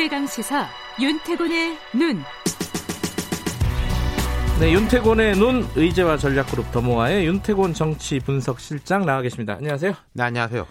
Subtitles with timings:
[0.00, 0.66] 최강 시사
[0.98, 2.22] 윤태곤의 눈.
[4.58, 9.56] 네, 윤태곤의 눈 의제와 전략그룹 더모아의 윤태곤 정치 분석 실장 나와 계십니다.
[9.56, 9.92] 안녕하세요.
[10.14, 10.66] 네, 안녕하세요.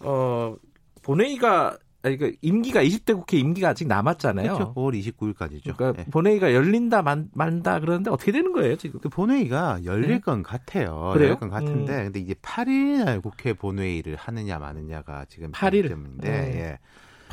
[0.00, 0.56] 어,
[1.02, 4.54] 본회의가 아니, 그 임기가 20대 국회 임기가 아직 남았잖아요.
[4.54, 4.74] 그렇죠.
[4.74, 5.76] 5월 29일까지죠.
[5.76, 6.10] 그러니까 네.
[6.10, 8.98] 본회의가 열린다 만, 만다 그러는데 어떻게 되는 거예요 지금?
[9.00, 10.20] 그 본회의가 열릴 네.
[10.20, 11.10] 건 같아요.
[11.12, 11.28] 그래요?
[11.28, 12.04] 열릴 건 같은데 음.
[12.04, 16.54] 근데 이제 8일 날 국회 본회의를 하느냐 마느냐가 지금 8일 때문에 음.
[16.54, 16.78] 예.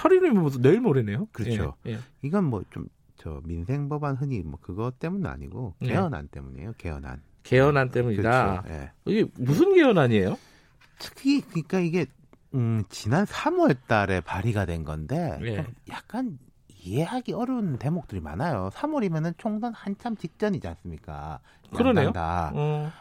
[0.02, 1.28] 8일이면 무슨 내일 모레네요.
[1.32, 1.76] 그렇죠.
[1.86, 1.92] 예.
[1.94, 2.00] 예.
[2.22, 2.88] 이건 뭐 좀
[3.22, 5.90] 저 민생 법안 흔히 뭐 그것 때문은 아니고 네.
[5.90, 6.74] 개헌안 때문이에요.
[6.80, 7.22] 개헌안.
[7.44, 8.62] 개헌안 때문이다.
[8.64, 8.74] 그렇죠.
[8.74, 8.92] 예.
[9.06, 10.40] 이게 무슨 개헌안이에요?
[10.98, 12.08] 특히 그러니까 이게
[12.56, 15.68] 음, 지난 3월 달에 발의가 된 건데 예.
[15.92, 16.40] 약간
[16.84, 18.72] 이해하기 어려운 대목들이 많아요.
[18.74, 21.42] 3월이면은 총선 한참 직전이지 않습니까?
[21.76, 22.12] 그러네요.
[22.16, 22.92] 어.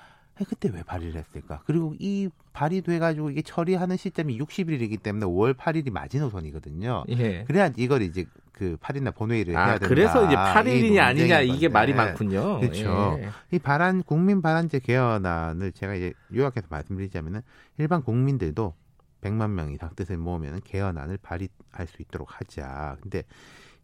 [0.44, 1.62] 그때 왜 발의를 했을까?
[1.64, 7.04] 그리고 이 발의돼 가지고 이게 처리하는 시점이 60일이기 때문에 5월 8일이 마지노선이거든요.
[7.10, 7.44] 예.
[7.44, 9.88] 그래야 이걸 이제 그 8일날 본회의를 아, 해야 된다.
[9.88, 12.60] 그래서 이제 8일이냐 아니냐 이게 말이 많군요.
[12.60, 13.18] 그렇죠.
[13.20, 13.28] 예.
[13.52, 17.40] 이 발안 국민 발안제 개헌안을 제가 이제 요약해서 말씀드리자면은
[17.78, 18.74] 일반 국민들도
[19.22, 22.96] 100만 명 이상 뜻을 모으면 개헌안을 발의할 수 있도록 하자.
[23.00, 23.22] 근데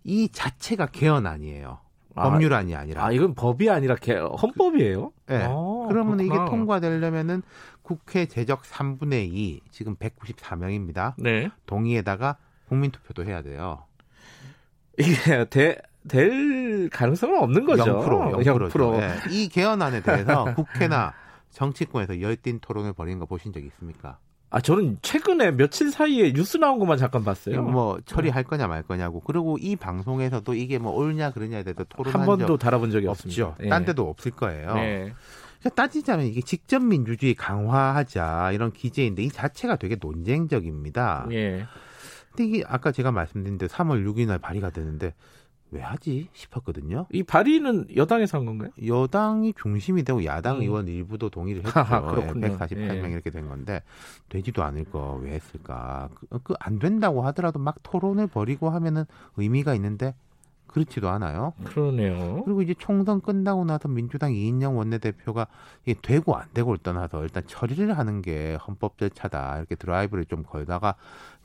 [0.04, 1.78] 이 자체가 개헌안이에요.
[2.16, 3.04] 아, 법률안이 아니라.
[3.04, 5.12] 아, 이건 법이 아니라 개, 헌법이에요?
[5.26, 5.44] 네.
[5.44, 5.50] 아,
[5.88, 6.44] 그러면 그렇구나.
[6.44, 7.42] 이게 통과되려면은
[7.82, 11.14] 국회 재적 3분의 2, 지금 194명입니다.
[11.18, 11.50] 네.
[11.66, 12.36] 동의에다가
[12.68, 13.84] 국민투표도 해야 돼요.
[14.98, 15.76] 이게 대,
[16.08, 17.84] 될 가능성은 없는 거죠.
[18.00, 18.44] 0%.
[18.44, 18.70] 0%.
[18.70, 18.98] 0%.
[18.98, 19.14] 네.
[19.30, 21.12] 이 개헌안에 대해서 국회나
[21.50, 24.18] 정치권에서 열띤 토론을 벌이는 거 보신 적 있습니까?
[24.48, 27.62] 아 저는 최근에 며칠 사이에 뉴스 나온 것만 잠깐 봤어요.
[27.62, 29.20] 뭐 처리할 거냐 말 거냐고.
[29.20, 33.56] 그리고 이 방송에서도 이게 뭐 옳냐 그러냐에 대해서 토론한 한 번도 달아본 적이 없죠.
[33.62, 33.68] 예.
[33.68, 34.74] 딴 데도 없을 거예요.
[34.74, 35.14] 네.
[35.60, 41.26] 그러니까 따지자면 이게 직접 민주주의 강화하자 이런 기제인데 이 자체가 되게 논쟁적입니다.
[41.32, 41.66] 예.
[42.30, 45.14] 근데 이게 아까 제가 말씀드린 대로 3월 6일 날 발의가 되는데
[45.72, 47.06] 왜 하지 싶었거든요.
[47.10, 48.70] 이 발의는 여당에서 한 건가요?
[48.86, 50.62] 여당이 중심이 되고 야당 음.
[50.62, 51.72] 의원 일부도 동의를 했죠.
[52.06, 52.56] 그렇군요.
[52.56, 53.10] 148명 예.
[53.10, 53.82] 이렇게 된 건데
[54.28, 56.08] 되지도 않을 거 왜 했을까?
[56.44, 59.04] 그안 그 된다고 하더라도 막 토론을 벌이고 하면은
[59.36, 60.14] 의미가 있는데
[60.76, 61.54] 그렇지도 않아요.
[61.64, 62.42] 그러네요.
[62.44, 65.46] 그리고 이제 총선 끝나고 나서 민주당 이인영 원내대표가
[65.86, 70.96] 이게 되고 안 되고를 떠나서 일단 처리를 하는 게 헌법 절차다 이렇게 드라이브를 좀 걸다가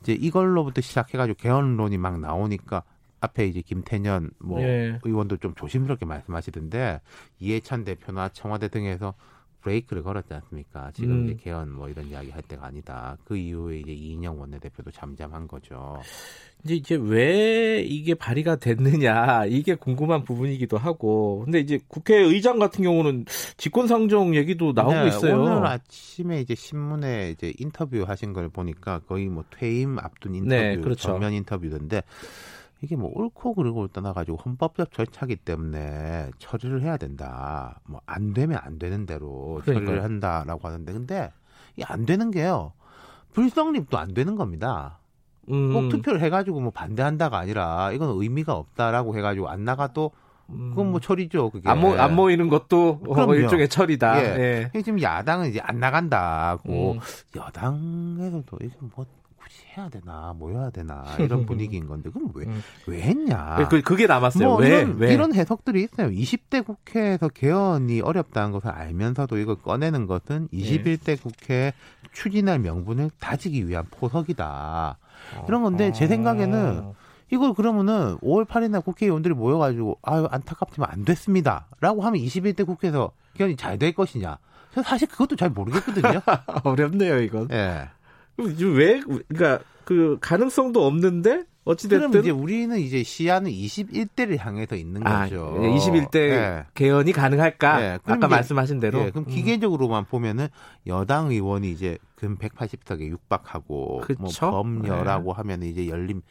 [0.02, 2.82] 이제 이걸로부터 시작해가지고 개헌론이 막 나오니까
[3.20, 4.98] 앞에 이제 김태년 뭐 예.
[5.02, 7.00] 의원도 좀 조심스럽게 말씀하시던데
[7.38, 9.14] 이해찬 대표나 청와대 등에서
[9.62, 10.90] 브레이크를 걸었지 않습니까?
[10.92, 11.24] 지금 음.
[11.24, 13.16] 이제 개헌 뭐 이런 이야기 할 때가 아니다.
[13.24, 16.00] 그 이후에 이제 이인영 원내대표도 잠잠한 거죠.
[16.64, 23.24] 이제 이제 왜 이게 발의가 됐느냐 이게 궁금한 부분이기도 하고 근데 이제 국회의장 같은 경우는
[23.56, 25.40] 직권상정 얘기도 나오고 네, 있어요.
[25.40, 30.76] 오늘 아침에 이제 신문에 이제 인터뷰 하신 걸 보니까 거의 뭐 퇴임 앞둔 인터뷰, 네,
[30.76, 31.08] 그렇죠.
[31.08, 32.02] 전면 인터뷰던데
[32.82, 37.80] 이게 뭐 옳고 그르고 떠나가지고 헌법적 절차기 때문에 처리를 해야 된다.
[37.88, 39.86] 뭐 안 되면 안 되는 대로 그러니까요.
[39.86, 41.32] 처리를 한다라고 하는데 근데
[41.78, 42.72] 이 안 되는 게요.
[43.32, 44.98] 불성립도 안 되는 겁니다.
[45.48, 45.72] 음.
[45.72, 50.10] 꼭 투표를 해가지고 뭐 반대한다가 아니라 이건 의미가 없다라고 해가지고 안 나가도
[50.48, 51.48] 그건 뭐 처리죠.
[51.50, 54.22] 그게 안, 모, 안 모이는 것도 어, 일종의 처리다.
[54.22, 54.70] 예.
[54.74, 54.82] 예.
[54.82, 56.98] 지금 야당은 이제 안 나간다고 음.
[57.34, 59.06] 여당에서도 이게 뭐
[59.42, 62.62] 굳이 해야 되나 모여야 되나 이런 분위기인 건데 그럼 왜왜 음.
[62.86, 63.66] 왜 했냐?
[63.68, 64.48] 그, 그게 남았어요.
[64.48, 65.12] 뭐 왜, 이런, 왜?
[65.12, 66.08] 이런 해석들이 있어요.
[66.10, 71.16] 20대 국회에서 개헌이 어렵다는 것을 알면서도 이걸 꺼내는 것은 21대 네.
[71.16, 71.72] 국회
[72.12, 74.98] 추진할 명분을 다지기 위한 포석이다.
[75.48, 76.92] 이런 건데 제 생각에는
[77.30, 83.56] 이걸 그러면은 5월 8일 날 국회의원들이 모여가지고 아유 안타깝지만 안 됐습니다라고 하면 21대 국회에서 개헌이
[83.56, 84.38] 잘 될 것이냐?
[84.84, 86.20] 사실 그것도 잘 모르겠거든요.
[86.64, 87.48] 어렵네요 이건.
[87.50, 87.88] 예.
[88.38, 95.24] 왜 그러니까 그 가능성도 없는데 어찌됐든 그럼 이제 우리는 이제 시야는 21대를 향해서 있는 아,
[95.24, 95.56] 거죠.
[95.60, 96.66] 21대 네.
[96.74, 97.78] 개헌이 가능할까?
[97.78, 97.98] 네.
[98.04, 98.98] 아까 말씀하신 대로.
[98.98, 99.10] 네.
[99.10, 99.30] 그럼 음.
[99.30, 100.48] 기계적으로만 보면은
[100.88, 106.22] 여당 의원이 이제 금 180석에 육박하고 뭐 범여라고 하면 이제 열림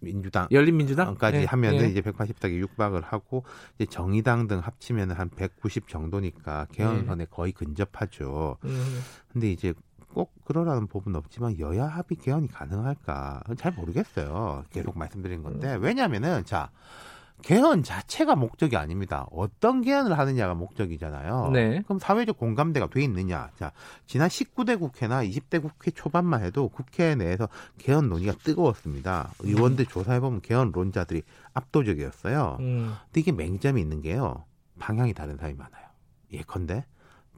[0.00, 1.88] 민주당 열린 민주당까지 네, 하면은 네.
[1.88, 3.44] 이제 180석에 육박을 하고
[3.76, 7.30] 이제 정의당 등 합치면은 한 190 정도니까 개헌선에 네.
[7.30, 8.56] 거의 근접하죠.
[8.64, 9.00] 음.
[9.32, 9.74] 근데 이제
[10.12, 14.64] 꼭 그러라는 법은 없지만 여야 합의 개헌이 가능할까 잘 모르겠어요.
[14.70, 15.82] 계속 말씀드린 건데 음.
[15.82, 16.70] 왜냐하면은 자
[17.42, 19.26] 개헌 자체가 목적이 아닙니다.
[19.30, 21.50] 어떤 개헌을 하느냐가 목적이잖아요.
[21.52, 21.82] 네.
[21.82, 23.50] 그럼 사회적 공감대가 돼 있느냐?
[23.56, 23.72] 자,
[24.06, 27.48] 지난 19대 국회나 20대 국회 초반만 해도 국회 내에서
[27.78, 29.30] 개헌 논의가 뜨거웠습니다.
[29.40, 29.88] 의원들 음.
[29.88, 31.22] 조사해 보면 개헌론자들이
[31.54, 32.58] 압도적이었어요.
[32.60, 32.94] 음.
[33.06, 34.44] 근데 이게 맹점이 있는 게요.
[34.78, 35.86] 방향이 다른 사람이 많아요.
[36.32, 36.84] 예컨대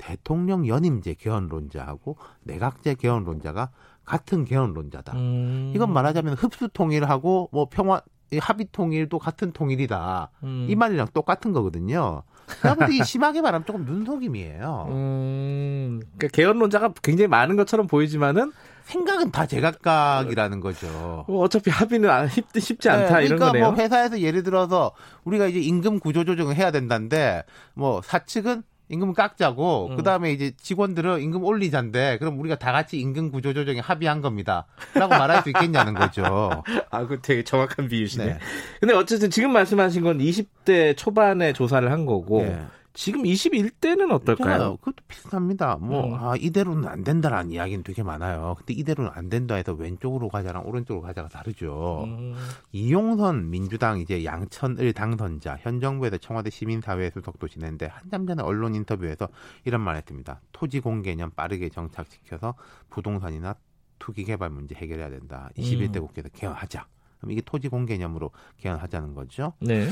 [0.02, 3.70] 대통령 연임제 개헌론자하고 내각제 개헌론자가
[4.04, 5.12] 같은 개헌론자다.
[5.12, 5.72] 음.
[5.76, 8.02] 이건 말하자면 흡수 통일하고 뭐 평화
[8.40, 10.31] 합의 통일도 같은 통일이다.
[10.43, 10.66] 음.
[10.69, 12.25] 이 말이랑 똑같은 거거든요.
[12.60, 14.87] 그러니까 심하게 말하면 조금 눈속임이에요.
[14.90, 18.52] 음, 그러니까 개헌론자가 굉장히 많은 것처럼 보이지만은
[18.84, 21.25] 생각은 다 제각각이라는 거죠.
[21.28, 23.70] 뭐 어차피 합의는 쉽, 쉽지 않다 네, 그러니까 거네요.
[23.70, 27.44] 뭐 회사에서 예를 들어서 우리가 이제 임금 구조 조정을 해야 된다는데
[27.75, 29.97] 뭐 사측은 임금 깎자고 음.
[29.97, 35.43] 그다음에 이제 직원들은 임금 올리자인데 그럼 우리가 다 같이 임금 구조 조정에 합의한 겁니다라고 말할
[35.43, 36.62] 수 있겠냐는 거죠.
[36.91, 38.25] 아, 그 되게 정확한 비유시네.
[38.25, 38.39] 네.
[38.81, 42.59] 근데 어쨌든 지금 말씀하신 건 20대 초반에 조사를 한 거고 네.
[42.94, 44.77] 지금 21대는 어떨까요?
[44.77, 45.77] 그것도 비슷합니다.
[45.77, 46.15] 뭐, 음.
[46.15, 48.55] 아, 이대로는 안 된다라는 이야기는 되게 많아요.
[48.59, 52.05] 근데 이대로는 안 된다 해서 왼쪽으로 가자랑 오른쪽으로 가자가 다르죠.
[52.06, 52.35] 음.
[52.73, 59.29] 이용선 민주당 이제 양천을 당선자, 현 정부에서 청와대 시민사회 수석도 지냈는데 한참 전에 언론 인터뷰에서
[59.65, 60.41] 이런 말 했습니다.
[60.53, 62.55] 토지 공개념 빠르게 정착시켜서
[62.91, 63.55] 부동산이나
[63.99, 65.49] 투기 개발 문제 해결해야 된다.
[65.56, 66.06] 21대 음.
[66.06, 66.87] 국회에서 개헌하자.
[67.21, 69.53] 그럼 이게 토지 공개념으로 개헌하자는 거죠.
[69.61, 69.88] 네.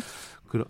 [0.48, 0.64] 그,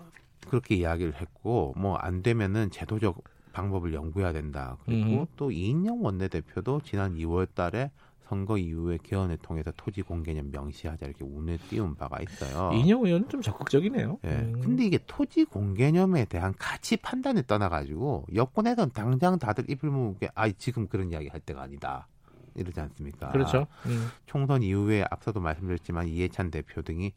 [0.49, 3.23] 그렇게 이야기를 했고 뭐 안 되면은 제도적
[3.53, 4.77] 방법을 연구해야 된다.
[4.85, 5.27] 그리고 음.
[5.37, 7.91] 또 이인영 원내대표도 지난 2월 달에
[8.29, 12.71] 선거 이후에 개헌을 통해서 토지 공개념 명시하자 이렇게 운을 띄운 바가 있어요.
[12.73, 14.19] 이인영 의원은 좀 적극적이네요.
[14.25, 14.29] 예.
[14.29, 14.61] 음.
[14.63, 20.87] 근데 이게 토지 공개념에 대한 가치 판단을 떠나가지고 여권에서는 당장 다들 입을 모으게 아 지금
[20.87, 22.07] 그런 이야기 할 때가 아니다.
[22.55, 23.31] 이러지 않습니까?
[23.33, 23.67] 그렇죠.
[23.87, 24.09] 음.
[24.27, 27.13] 총선 이후에 앞서도 말씀드렸지만 이해찬 대표 등이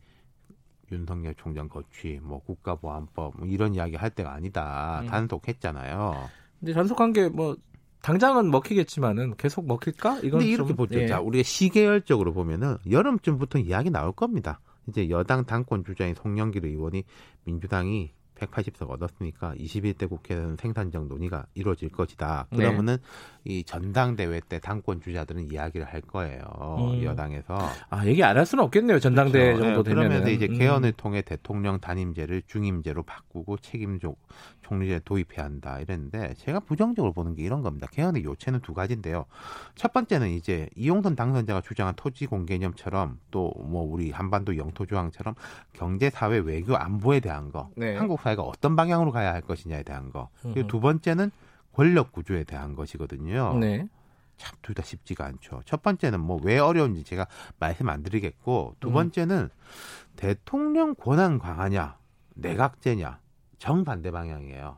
[0.91, 5.01] 윤석열 총장 거취, 뭐 국가보안법 뭐 이런 이야기 할 때가 아니다.
[5.01, 5.07] 음.
[5.07, 6.30] 단속했잖아요.
[6.59, 7.56] 근데 단속한 게 뭐
[8.03, 10.19] 당장은 먹히겠지만은 계속 먹힐까?
[10.19, 11.00] 이건 근데 이렇게 좀, 보죠.
[11.00, 11.07] 예.
[11.07, 14.59] 자, 우리가 시계열적으로 보면은 여름쯤부터 이야기 나올 겁니다.
[14.88, 17.06] 이제 여당 당권 주자인 송영길 의원이
[17.45, 18.12] 민주당이
[18.45, 22.48] 180석 얻었으니까 21대 국회에서는 생산적 논의가 이루어질 것이다.
[22.51, 22.57] 네.
[22.57, 23.04] 그러면은 네.
[23.45, 26.42] 이 전당대회 때 당권 주자들은 이야기를 할 거예요.
[26.80, 27.04] 음.
[27.04, 27.57] 여당에서.
[27.90, 29.00] 아, 얘기 안 할 수는 없겠네요.
[29.00, 29.63] 전당대회 그렇죠.
[29.63, 30.10] 정도 네, 되면.
[30.10, 30.57] 그러면 이제 음.
[30.57, 34.19] 개헌을 통해 대통령 단임제를 중임제로 바꾸고 책임족
[34.63, 35.80] 총리제 도입해야 한다.
[35.80, 37.88] 이랬는데 제가 부정적으로 보는 게 이런 겁니다.
[37.92, 39.25] 개헌의 요체는 두 가지인데요.
[39.75, 45.36] 첫 번째는 이제 이용선 당선자가 주장한 토지 공개념처럼 또 뭐 우리 한반도 영토 조항처럼
[45.74, 47.69] 경제, 사회, 외교, 안보에 대한 거.
[47.75, 47.95] 네.
[47.95, 50.30] 한국 사회 가 어떤 방향으로 가야 할 것이냐에 대한 거.
[50.41, 51.31] 그리고 두 번째는
[51.74, 53.57] 권력 구조에 대한 것이거든요.
[53.59, 53.88] 네.
[54.38, 55.62] 참 둘 다 쉽지가 않죠.
[55.65, 57.27] 첫 번째는 뭐 왜 어려운지 제가
[57.59, 58.94] 말씀 안 드리겠고 두 음.
[58.94, 59.50] 번째는 음.
[60.15, 61.97] 대통령 권한 강화냐
[62.35, 63.19] 내각제냐
[63.59, 64.77] 정반대 방향이에요.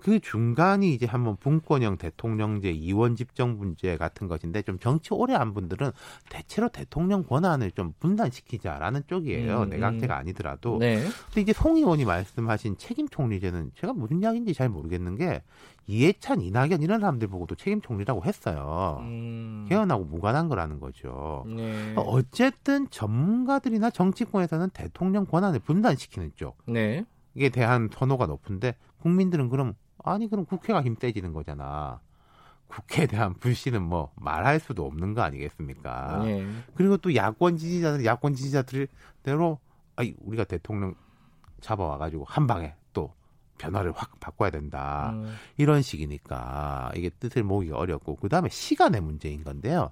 [0.00, 5.54] 그 중간이 이제 한번 분권형 대통령제, 이원 집정 문제 같은 것인데 좀 정치 오래 한
[5.54, 5.90] 분들은
[6.28, 9.62] 대체로 대통령 권한을 좀 분단시키자라는 쪽이에요.
[9.62, 10.78] 음, 내각제가 아니더라도.
[10.78, 11.02] 네.
[11.26, 15.42] 근데 이제 송 의원이 말씀하신 책임 총리제는 제가 무슨 이야기인지 잘 모르겠는 게
[15.86, 18.98] 이해찬, 이낙연 이런 사람들 보고도 책임 총리라고 했어요.
[19.00, 19.66] 음.
[19.68, 21.44] 개헌하고 무관한 거라는 거죠.
[21.48, 21.94] 네.
[21.96, 26.58] 어쨌든 전문가들이나 정치권에서는 대통령 권한을 분단시키는 쪽.
[26.66, 27.04] 네.
[27.34, 29.74] 이게 대한 선호가 높은데 국민들은 그럼
[30.04, 32.00] 아니 그럼 국회가 힘 빼지는 거잖아.
[32.68, 36.22] 국회에 대한 불신은 뭐 말할 수도 없는 거 아니겠습니까?
[36.24, 36.46] 네.
[36.74, 39.58] 그리고 또 야권 지지자들 야권 지지자들대로
[39.96, 40.94] 아이 우리가 대통령
[41.60, 42.77] 잡아와가지고 한 방에 또
[43.58, 45.10] 변화를 확 바꿔야 된다.
[45.14, 45.34] 음.
[45.56, 49.90] 이런 식이니까 이게 뜻을 모으기 어렵고 그다음에 시간의 문제인 건데요.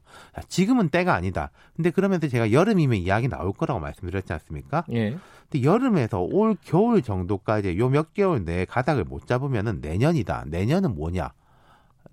[0.49, 1.51] 지금은 때가 아니다.
[1.75, 4.85] 근데 그러면서 제가 여름이면 이야기 나올 거라고 말씀드렸지 않습니까?
[4.93, 5.17] 예.
[5.51, 10.45] 근데 여름에서 올 겨울 정도까지 요 몇 개월 내에 가닥을 못 잡으면은 내년이다.
[10.49, 11.33] 내년은 뭐냐?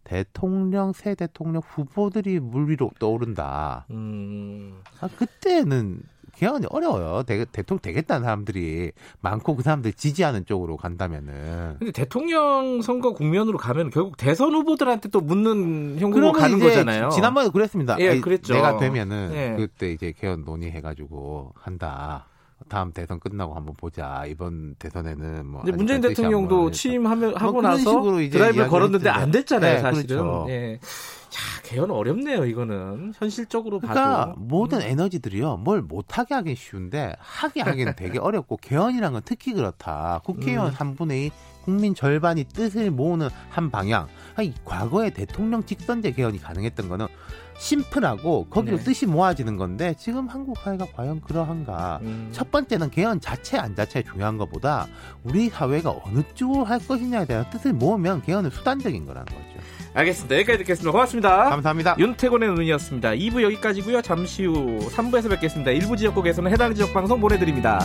[0.04, 3.86] 대통령 새 대통령 후보들이 물 위로 떠오른다.
[3.92, 4.82] 음.
[5.00, 6.02] 아, 그때는
[6.36, 7.24] 개헌이 어려워요.
[7.24, 8.92] 대, 대통령 되겠다는 사람들이
[9.22, 11.76] 많고 그 사람들 지지하는 쪽으로 간다면은.
[11.80, 17.10] 근데 대통령 선거 국면으로 가면 결국 대선 후보들한테 또 묻는 형국으로 가는 거잖아요.
[17.10, 17.98] 지난번에 그랬습니다.
[18.00, 18.54] 예, 그랬죠.
[18.54, 19.56] 내가 되면은 예.
[19.58, 22.28] 그때 이제 개헌 논의해가지고 한다.
[22.68, 24.24] 다음 대선 끝나고 한번 보자.
[24.28, 25.64] 이번 대선에는 뭐.
[25.74, 30.08] 문재인 대통령도 취임하면 하고 뭐 나서 드라이브 걸었는데 안 됐잖아요, 네, 사실은.
[30.08, 30.46] 그렇죠.
[30.50, 30.80] 예.
[31.36, 33.14] 야, 개헌 어렵네요, 이거는.
[33.16, 34.40] 현실적으로 그러니까 봐도.
[34.40, 34.84] 모든 음.
[34.84, 40.22] 에너지들이요, 뭘 못하게 하긴 쉬운데, 하게 하기는 되게 어렵고, 개헌이란 건 특히 그렇다.
[40.24, 40.74] 국회의원 음.
[40.74, 41.32] 3분의 2,
[41.64, 44.08] 국민 절반이 뜻을 모으는 한 방향.
[44.36, 47.08] 아니, 과거에 대통령 직선제 개헌이 가능했던 거는
[47.58, 48.84] 심플하고 거기로 네.
[48.84, 52.00] 뜻이 모아지는 건데 지금 한국 사회가 과연 그러한가?
[52.02, 52.30] 음.
[52.32, 54.88] 첫 번째는 개헌 자체 안 자체 중요한 것보다
[55.24, 59.53] 우리 사회가 어느 쪽으로 할 것이냐에 대한 뜻을 모으면 개헌은 수단적인 거라는 거죠.
[59.94, 60.36] 알겠습니다.
[60.38, 60.92] 여기까지 듣겠습니다.
[60.92, 61.50] 고맙습니다.
[61.50, 61.96] 감사합니다.
[62.00, 63.12] 윤태곤의 눈이었습니다.
[63.12, 64.02] 2부 여기까지고요.
[64.02, 65.72] 잠시 후 3부에서 뵙겠습니다.
[65.72, 67.80] 일부 지역국에서는 해당 지역 방송 보내드립니다.